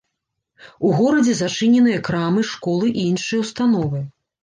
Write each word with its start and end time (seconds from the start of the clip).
У 0.89 0.93
горадзе 1.01 1.35
зачыненыя 1.43 1.99
крамы, 2.09 2.49
школы 2.55 2.93
і 2.99 3.07
іншыя 3.11 3.39
ўстановы. 3.47 4.07